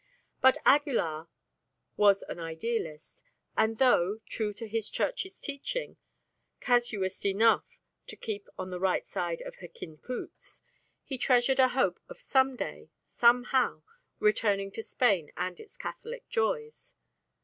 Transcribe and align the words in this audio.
But 0.41 0.57
Aguilar 0.65 1.29
was 1.95 2.23
an 2.23 2.39
idealist, 2.39 3.23
and 3.55 3.77
though, 3.77 4.19
true 4.25 4.51
to 4.55 4.67
his 4.67 4.89
Church's 4.89 5.39
teaching, 5.39 5.97
casuist 6.59 7.23
enough 7.23 7.79
to 8.07 8.15
keep 8.15 8.49
on 8.57 8.71
the 8.71 8.79
right 8.79 9.05
side 9.05 9.43
of 9.43 9.57
Hkin 9.57 10.01
Cutz, 10.01 10.63
he 11.03 11.19
treasured 11.19 11.59
a 11.59 11.67
hope 11.67 11.99
of 12.09 12.19
some 12.19 12.55
day, 12.55 12.89
somehow, 13.05 13.83
returning 14.17 14.71
to 14.71 14.81
Spain 14.81 15.29
and 15.37 15.59
its 15.59 15.77
Catholic 15.77 16.27
joys. 16.29 16.95